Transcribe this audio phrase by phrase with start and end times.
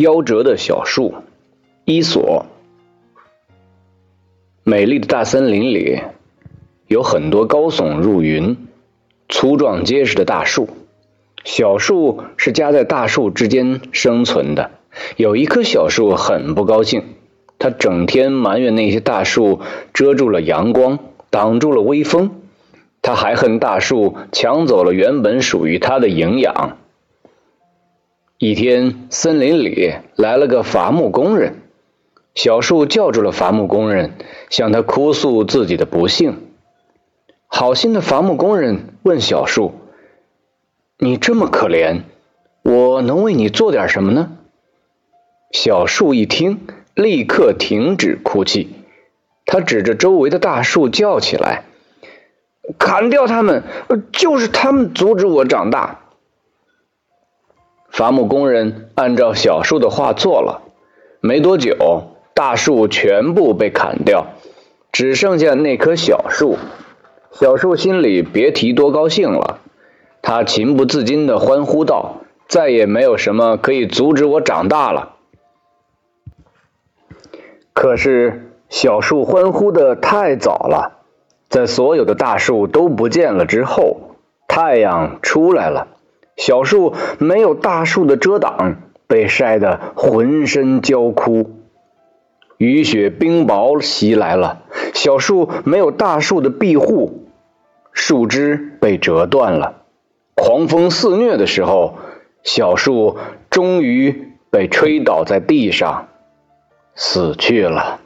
[0.00, 1.12] 夭折的小树，
[1.84, 2.46] 伊索。
[4.64, 6.00] 美丽的大森林里
[6.86, 8.56] 有很多高耸入云、
[9.28, 10.70] 粗壮结实的大树，
[11.44, 14.70] 小树是夹在大树之间生存的。
[15.18, 17.04] 有一棵小树很不高兴，
[17.58, 19.60] 它整天埋怨那些大树
[19.92, 20.98] 遮住了阳光，
[21.28, 22.40] 挡住了微风。
[23.02, 26.78] 它还恨大树抢走了原本属于它的营养。
[28.42, 31.56] 一天，森林里来了个伐木工人，
[32.34, 34.14] 小树叫住了伐木工人，
[34.48, 36.48] 向他哭诉自己的不幸。
[37.48, 39.74] 好心的伐木工人问小树
[40.96, 42.04] ：“你这么可怜，
[42.62, 44.38] 我能为你做点什么呢？”
[45.52, 48.70] 小树一听，立刻停止哭泣，
[49.44, 51.64] 他指着周围的大树叫起来
[52.80, 53.64] ：“砍掉他们！
[54.12, 56.00] 就是他们阻止我长大。”
[58.00, 60.62] 伐木工人按照小树的话做了，
[61.20, 64.28] 没多久，大树全部被砍掉，
[64.90, 66.56] 只剩下那棵小树。
[67.30, 69.58] 小树心里别提多高兴了，
[70.22, 75.16] 他情不自禁地欢呼道：“再也没有什么可以阻止我长大了。”
[77.74, 81.02] 可是，小树欢呼的太早了，
[81.50, 84.16] 在所有的大树都不见了之后，
[84.48, 85.88] 太阳出来了。
[86.40, 91.50] 小树没有大树的遮挡，被晒得浑身焦枯；
[92.56, 94.62] 雨雪冰雹袭来了，
[94.94, 97.26] 小树没有大树的庇护，
[97.92, 99.82] 树枝被折断了；
[100.34, 101.98] 狂风肆虐的时候，
[102.42, 103.18] 小树
[103.50, 106.08] 终于被吹倒在地上，
[106.94, 108.00] 死去了。